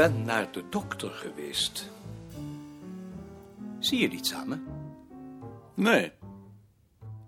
[0.00, 1.90] ben naar de dokter geweest.
[3.78, 4.66] Zie je die samen?
[5.74, 6.12] Nee.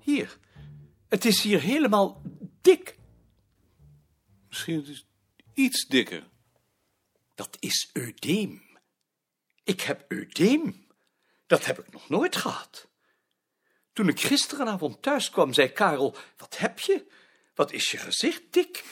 [0.00, 0.38] Hier.
[1.08, 2.22] Het is hier helemaal
[2.60, 2.98] dik.
[4.48, 5.06] Misschien het is
[5.54, 6.28] iets dikker.
[7.34, 8.62] Dat is eudeem.
[9.64, 10.86] Ik heb eudeem.
[11.46, 12.88] Dat heb ik nog nooit gehad.
[13.92, 17.06] Toen ik gisterenavond thuis kwam, zei Karel: Wat heb je?
[17.54, 18.84] Wat is je gezicht dik?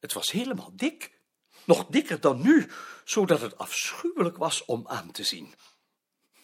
[0.00, 1.18] Het was helemaal dik.
[1.70, 2.68] Nog dikker dan nu,
[3.04, 5.54] zodat het afschuwelijk was om aan te zien.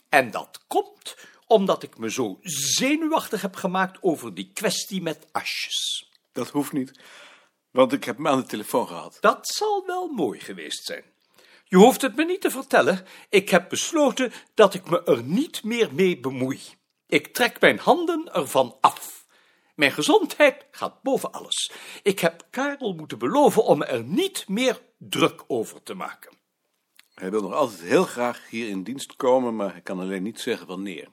[0.08, 6.10] En dat komt omdat ik me zo zenuwachtig heb gemaakt over die kwestie met asjes.
[6.32, 7.00] Dat hoeft niet,
[7.70, 9.18] want ik heb hem aan de telefoon gehad.
[9.20, 11.04] Dat zal wel mooi geweest zijn.
[11.64, 13.06] Je hoeft het me niet te vertellen.
[13.28, 16.60] Ik heb besloten dat ik me er niet meer mee bemoei.
[17.06, 19.26] Ik trek mijn handen ervan af.
[19.74, 21.72] Mijn gezondheid gaat boven alles.
[22.02, 26.32] Ik heb Karel moeten beloven om er niet meer druk over te maken.
[27.14, 30.40] Hij wil nog altijd heel graag hier in dienst komen, maar hij kan alleen niet
[30.40, 31.08] zeggen wanneer.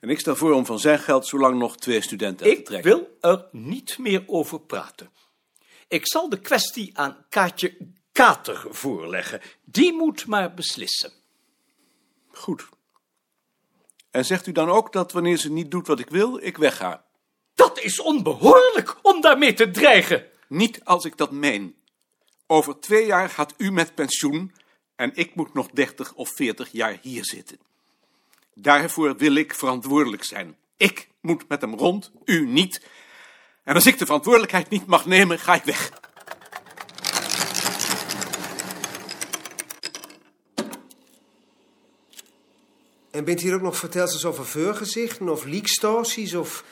[0.00, 2.90] En ik stel voor om van zijn geld zolang nog twee studenten te Ik trekken.
[2.90, 5.10] wil er niet meer over praten.
[5.88, 7.76] Ik zal de kwestie aan Kaatje
[8.12, 9.40] Kater voorleggen.
[9.64, 11.12] Die moet maar beslissen.
[12.30, 12.68] Goed.
[14.10, 17.04] En zegt u dan ook dat wanneer ze niet doet wat ik wil, ik wegga?
[17.54, 20.26] Dat is onbehoorlijk om daarmee te dreigen.
[20.48, 21.76] Niet als ik dat meen.
[22.52, 24.52] Over twee jaar gaat u met pensioen
[24.96, 27.58] en ik moet nog 30 of 40 jaar hier zitten.
[28.54, 30.56] Daarvoor wil ik verantwoordelijk zijn.
[30.76, 32.86] Ik moet met hem rond, u niet.
[33.64, 35.90] En als ik de verantwoordelijkheid niet mag nemen, ga ik weg.
[43.10, 46.64] En bent hier ook nog vertelsels over veurgezichten of leakstorties of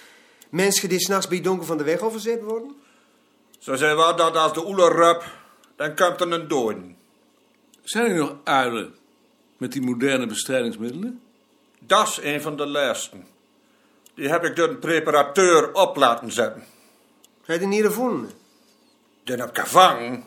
[0.51, 2.77] mensen die s'nachts bij donker van de weg overzet worden?
[3.59, 5.40] Zo zijn we dat als de oeler rup,
[5.81, 6.97] dan komt er een doorn.
[7.83, 8.95] Zijn er nog uilen
[9.57, 11.23] met die moderne bestrijdingsmiddelen?
[11.79, 13.17] Dat is een van de laatste.
[14.15, 16.65] Die heb ik door een preparateur op laten zetten.
[17.43, 18.31] Ga je er niet gevonden?
[19.25, 20.25] Den heb ik gevangen.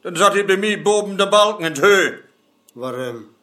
[0.00, 2.22] Dan zat hij bij mij boven de balken in het heu.
[2.72, 3.34] Waarom?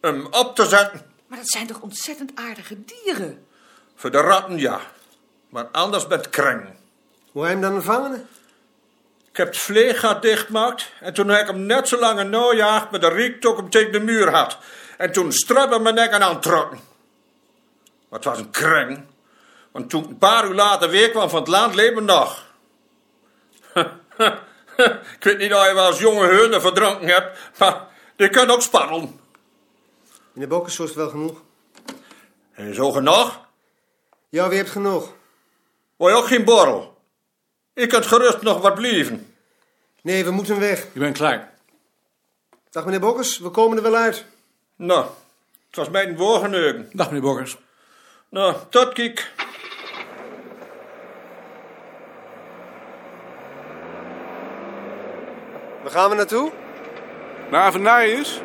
[0.00, 1.02] Hem op te zetten.
[1.26, 3.46] Maar dat zijn toch ontzettend aardige dieren?
[3.94, 4.80] Voor de ratten, ja.
[5.48, 6.64] Maar anders met kreng.
[7.32, 8.28] Hoe heb je hem dan gevangen?
[9.32, 12.30] Ik heb het vleeggat dichtgemaakt en toen heb ik hem net zo lang een
[12.90, 14.58] met de riektok hem tegen de muur had.
[14.96, 16.80] En toen strap mijn nek aan aantrokken.
[18.08, 19.04] Maar het was een kreng.
[19.70, 22.46] Want toen ik een paar uur later weer kwam van het land, hij nog.
[25.16, 28.62] ik weet niet of je wel eens jonge heunen verdronken hebt, maar die kunnen ook
[28.62, 29.20] sparrelen.
[30.34, 31.42] In de bokken is het wel genoeg.
[32.52, 33.40] En zo genoeg,
[34.28, 35.12] Ja, wie hebt genoeg?
[35.96, 36.91] word je ook geen borrel.
[37.74, 39.34] Je kunt gerust nog wat blijven.
[40.02, 40.82] Nee, we moeten weg.
[40.82, 41.52] Ik ben klaar.
[42.70, 44.24] Dag meneer Bokkers, we komen er wel uit.
[44.76, 45.06] Nou,
[45.66, 46.90] het was mijn woorgeneugen.
[46.92, 47.56] Dag meneer Bokkers.
[48.28, 49.32] Nou, tot kijk.
[55.82, 56.52] Waar gaan we naartoe?
[57.50, 58.40] Naar Avenarius?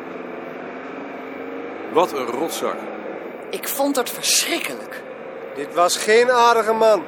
[1.92, 2.76] Wat een rotzak.
[3.50, 5.02] Ik vond het verschrikkelijk.
[5.54, 7.04] Dit was geen aardige man.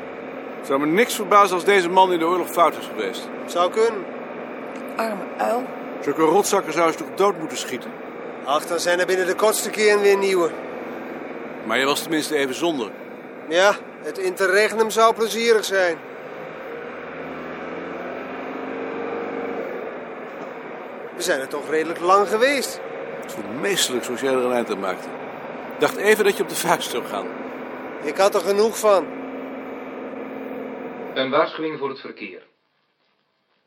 [0.60, 3.28] Het zou me niks verbazen als deze man in de oorlog fout is geweest.
[3.46, 4.04] Zou kunnen.
[4.96, 5.64] Arme uil.
[6.00, 7.90] Zulke rotzakken zou je toch dood moeten schieten.
[8.44, 10.50] Ach, dan zijn er binnen de kortste keer weer nieuwe.
[11.64, 12.90] Maar je was tenminste even zonder.
[13.48, 15.96] Ja, het interregnum zou plezierig zijn.
[21.16, 22.80] We zijn er toch redelijk lang geweest.
[23.22, 25.08] Het voelt meestelijk zoals jij er een eind aan maakte.
[25.74, 27.26] Ik dacht even dat je op de vuist zou gaan.
[28.02, 29.19] Ik had er genoeg van.
[31.14, 32.42] Een waarschuwing voor het verkeer.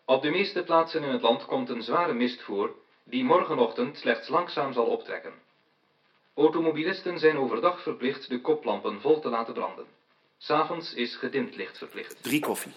[0.05, 4.27] Op de meeste plaatsen in het land komt een zware mist voor, die morgenochtend slechts
[4.27, 5.33] langzaam zal optrekken.
[6.35, 9.85] Automobilisten zijn overdag verplicht de koplampen vol te laten branden.
[10.37, 12.23] S'avonds is gedimd licht verplicht.
[12.23, 12.71] Drie koffie.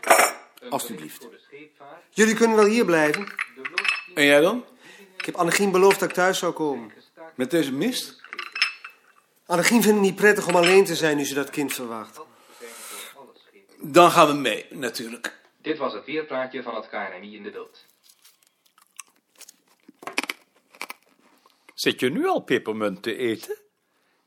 [0.70, 3.26] Scheepvaart, Jullie kunnen wel hier blijven.
[4.14, 4.64] En jij dan?
[5.16, 6.92] Ik heb Annegien beloofd dat ik thuis zou komen.
[7.34, 8.20] Met deze mist?
[9.46, 12.20] Annegien vindt het niet prettig om alleen te zijn nu ze dat kind verwacht.
[13.88, 15.40] Dan gaan we mee, natuurlijk.
[15.62, 17.84] Dit was het weerpraatje van het KNMI in de beeld.
[21.74, 23.58] Zit je nu al pepermunt te eten?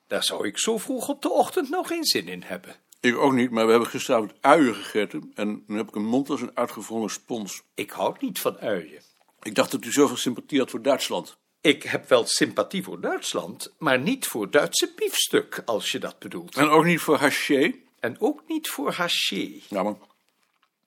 [0.07, 2.75] Daar zou ik zo vroeg op de ochtend nog geen zin in hebben.
[2.99, 5.31] Ik ook niet, maar we hebben gisteravond uien gegeten.
[5.35, 7.61] En nu heb ik een mond als een uitgevroren spons.
[7.73, 9.01] Ik houd niet van uien.
[9.41, 11.37] Ik dacht dat u zoveel sympathie had voor Duitsland.
[11.61, 16.55] Ik heb wel sympathie voor Duitsland, maar niet voor Duitse biefstuk, als je dat bedoelt.
[16.55, 17.87] En ook niet voor haché.
[17.99, 19.59] En ook niet voor haché.
[19.69, 19.95] Ja, maar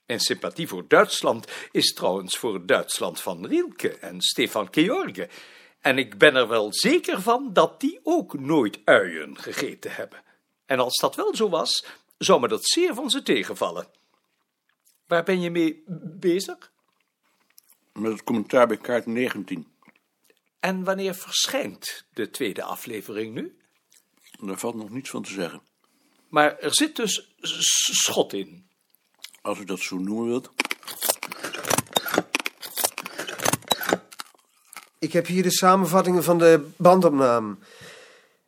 [0.07, 5.29] Mijn sympathie voor Duitsland is trouwens voor het Duitsland van Rilke en Stefan George.
[5.81, 10.23] En ik ben er wel zeker van dat die ook nooit uien gegeten hebben.
[10.67, 11.87] En als dat wel zo was,
[12.19, 13.87] zou me dat zeer van ze tegenvallen.
[15.07, 15.83] Waar ben je mee
[16.19, 16.73] bezig?
[17.93, 19.73] Met het commentaar bij kaart 19.
[20.61, 23.57] En wanneer verschijnt de tweede aflevering nu?
[24.41, 25.63] Daar valt nog niets van te zeggen.
[26.33, 27.35] Maar er zit dus
[27.91, 28.67] schot in.
[29.43, 30.51] Als u dat zo noemen wilt.
[34.99, 37.57] Ik heb hier de samenvattingen van de bandopname.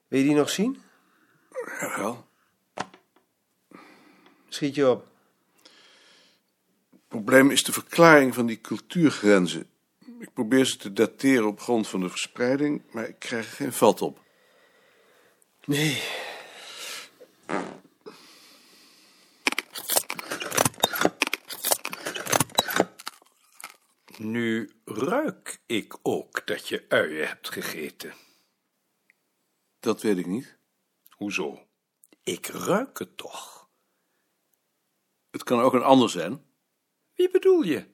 [0.08, 0.82] Wil je die nog zien?
[1.80, 2.26] Jawel.
[4.48, 5.06] Schiet je op.
[6.90, 9.70] Het probleem is de verklaring van die cultuurgrenzen.
[10.18, 13.72] Ik probeer ze te dateren op grond van de verspreiding, maar ik krijg er geen
[13.72, 14.22] vat op.
[15.64, 16.02] Nee.
[24.18, 28.14] Nu ruik ik ook dat je uien hebt gegeten.
[29.80, 30.56] Dat weet ik niet.
[31.08, 31.66] Hoezo?
[32.22, 33.68] Ik ruik het toch.
[35.30, 36.44] Het kan ook een ander zijn.
[37.14, 37.86] Wie bedoel je?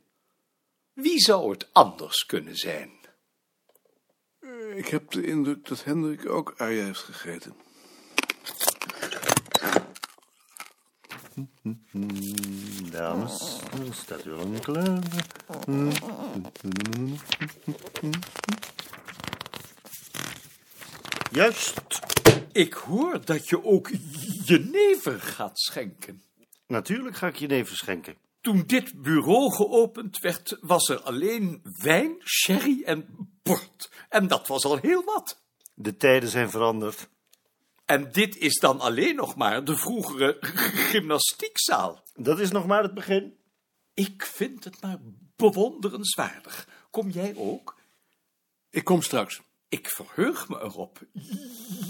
[0.93, 2.99] Wie zou het anders kunnen zijn?
[4.75, 7.57] Ik heb de indruk dat Hendrik ook uien heeft gegeten.
[12.91, 13.61] Dames,
[13.91, 15.03] staat u al klaar?
[21.31, 22.01] Juist.
[22.53, 23.91] Ik hoor dat je ook
[24.45, 26.23] jenever gaat schenken.
[26.67, 28.15] Natuurlijk ga ik je neven schenken.
[28.41, 33.07] Toen dit bureau geopend werd, was er alleen wijn, sherry en
[33.43, 33.91] port.
[34.09, 35.43] En dat was al heel wat.
[35.75, 37.09] De tijden zijn veranderd.
[37.91, 40.37] En dit is dan alleen nog maar de vroegere
[40.91, 42.03] gymnastiekzaal.
[42.15, 43.37] Dat is nog maar het begin.
[43.95, 44.99] Ik vind het maar
[45.37, 46.69] bewonderenswaardig.
[46.91, 47.77] Kom jij ook?
[48.71, 49.41] Ik kom straks.
[49.69, 50.99] Ik verheug me erop.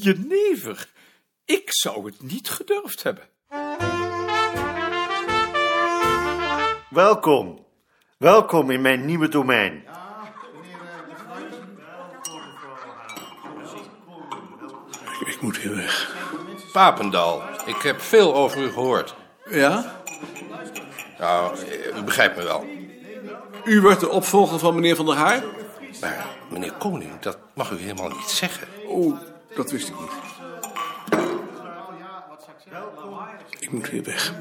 [0.00, 0.93] Jenever.
[1.44, 3.29] Ik zou het niet gedurfd hebben.
[6.91, 7.67] Welkom.
[8.19, 9.76] Welkom in mijn nieuwe domein.
[9.76, 10.09] Ik
[15.40, 16.14] moet hier weg.
[16.72, 19.14] Papendal, ik heb veel over u gehoord.
[19.50, 20.02] Ja?
[21.19, 21.56] Nou,
[21.96, 22.64] u begrijpt me wel.
[23.64, 25.42] U wordt de opvolger van meneer Van der Haar?
[26.00, 28.69] Maar meneer Koning, dat mag u helemaal niet zeggen.
[28.87, 29.19] Oh,
[29.54, 30.10] dat wist ik niet.
[33.58, 34.32] Ik moet hier weg.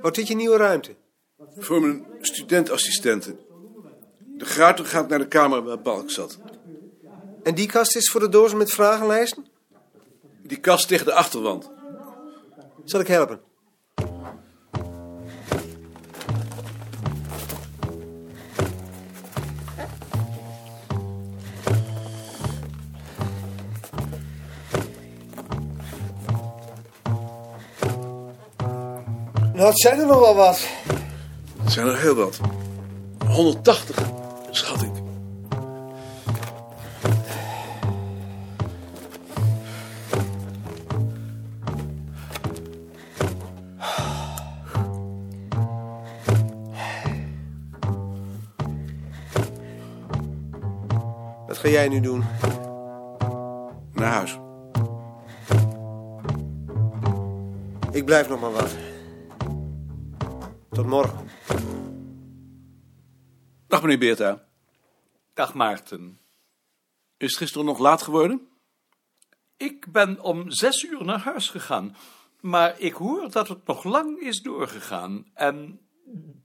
[0.00, 0.94] Wordt dit je nieuwe ruimte?
[1.56, 3.38] Voor mijn studentassistenten.
[4.18, 6.38] De grater gaat naar de kamer waar Balk zat.
[7.42, 9.46] En die kast is voor de dozen met vragenlijsten?
[10.42, 11.70] Die kast tegen de achterwand.
[12.84, 13.40] Zal ik helpen?
[29.66, 30.68] Het zijn er nog wel wat.
[31.66, 32.40] Zijn er heel wat.
[33.26, 33.98] 180,
[34.50, 34.90] schat ik.
[51.46, 52.24] Wat ga jij nu doen?
[53.92, 54.38] Naar huis.
[57.90, 58.70] Ik blijf nog maar wat.
[60.76, 61.28] Tot morgen.
[63.68, 64.48] Dag meneer Beerta.
[65.34, 66.20] Dag Maarten.
[67.16, 68.48] Is het gisteren nog laat geworden?
[69.56, 71.96] Ik ben om zes uur naar huis gegaan.
[72.40, 75.26] Maar ik hoor dat het nog lang is doorgegaan.
[75.34, 75.80] En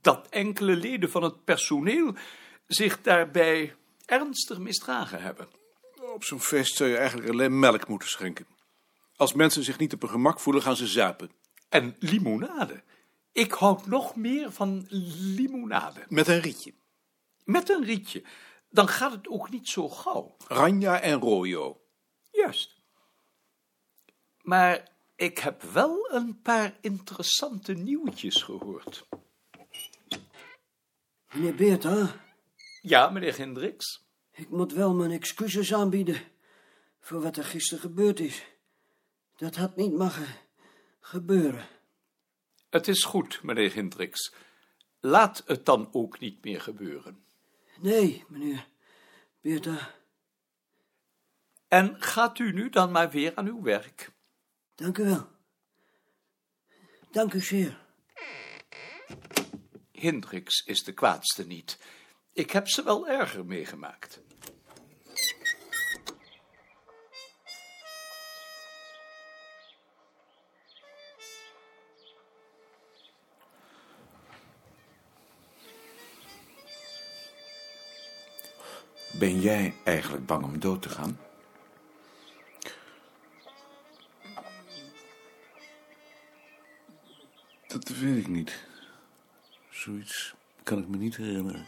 [0.01, 2.15] dat enkele leden van het personeel
[2.67, 5.47] zich daarbij ernstig misdragen hebben.
[6.13, 8.47] Op zo'n feest zou je eigenlijk alleen melk moeten schenken.
[9.15, 11.31] Als mensen zich niet op hun gemak voelen, gaan ze zuipen.
[11.69, 12.83] En limonade.
[13.31, 14.85] Ik houd nog meer van
[15.35, 16.05] limonade.
[16.09, 16.73] Met een rietje.
[17.43, 18.23] Met een rietje.
[18.69, 20.35] Dan gaat het ook niet zo gauw.
[20.47, 21.81] Ranja en Royo.
[22.31, 22.75] Juist.
[24.41, 29.07] Maar ik heb wel een paar interessante nieuwtjes gehoord.
[31.33, 32.15] Meneer Beerta,
[32.81, 34.05] Ja, meneer Hendricks?
[34.31, 36.21] ik moet wel mijn excuses aanbieden
[36.99, 38.45] voor wat er gisteren gebeurd is.
[39.35, 40.27] Dat had niet mogen.
[40.99, 41.67] gebeuren.
[42.71, 44.33] Het is goed, meneer Hendricks.
[44.99, 47.25] Laat het dan ook niet meer gebeuren.
[47.79, 48.67] Nee, meneer
[49.41, 49.93] Beerta,
[51.67, 54.11] En gaat u nu dan maar weer aan uw werk.
[54.75, 55.27] dank u wel.
[57.11, 57.79] Dank u zeer.
[59.91, 61.79] Hendricks is de kwaadste niet.
[62.33, 64.21] Ik heb ze wel erger meegemaakt.
[79.21, 81.19] Ben jij eigenlijk bang om dood te gaan?
[87.67, 88.67] Dat weet ik niet.
[89.69, 91.65] Zoiets kan ik me niet herinneren.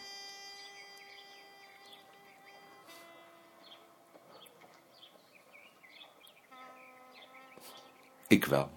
[8.28, 8.72] Ik wel.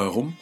[0.00, 0.36] Waarom?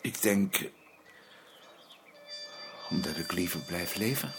[0.00, 0.70] Ik denk.
[2.90, 4.32] omdat ik liever blijf leven.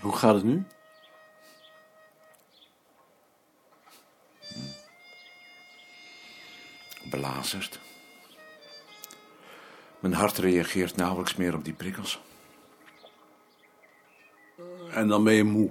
[0.00, 0.66] Hoe gaat het nu?
[7.22, 7.80] Belazerd.
[10.00, 12.20] Mijn hart reageert nauwelijks meer op die prikkels.
[14.90, 15.70] En dan ben je moe.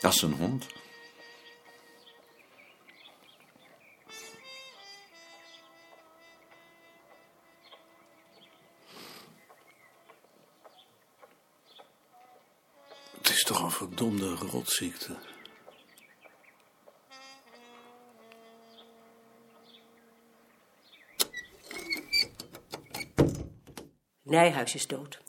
[0.00, 0.66] Dat is een hond.
[13.36, 15.16] Is toch een verdomde rotziekte.
[24.22, 25.20] Nijhuis is dood.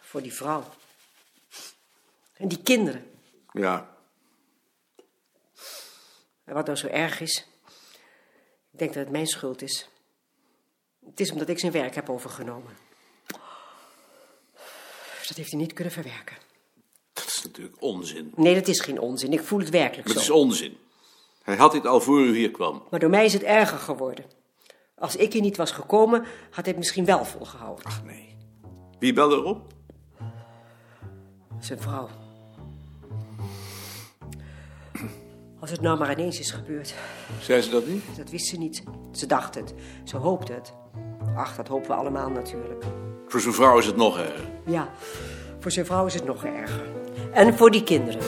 [0.00, 0.74] Voor die vrouw.
[2.34, 3.20] En die kinderen.
[3.52, 3.96] Ja,
[6.44, 7.46] En wat nou zo erg is.
[8.70, 9.88] Ik denk dat het mijn schuld is.
[11.18, 12.72] Het is omdat ik zijn werk heb overgenomen.
[15.28, 16.36] Dat heeft hij niet kunnen verwerken.
[17.12, 18.32] dat is natuurlijk onzin.
[18.36, 19.32] Nee, dat is geen onzin.
[19.32, 20.34] Ik voel het werkelijk Het is zo.
[20.34, 20.76] onzin.
[21.42, 22.82] Hij had dit al voor u hier kwam.
[22.90, 24.24] Maar door mij is het erger geworden.
[24.94, 27.84] Als ik hier niet was gekomen, had hij het misschien wel volgehouden.
[27.84, 28.36] Ach nee.
[28.98, 29.72] Wie belde erop?
[31.60, 32.08] Zijn vrouw.
[35.60, 36.94] Als het nou maar ineens is gebeurd.
[37.40, 38.04] Zei ze dat niet?
[38.16, 38.82] Dat wist ze niet.
[39.12, 39.74] Ze dacht het.
[40.04, 40.72] Ze hoopte het.
[41.36, 42.84] Ach, dat hopen we allemaal natuurlijk.
[43.26, 44.48] Voor zijn vrouw is het nog erger.
[44.64, 44.88] Ja,
[45.58, 46.86] voor zijn vrouw is het nog erger.
[47.32, 48.20] En voor die kinderen.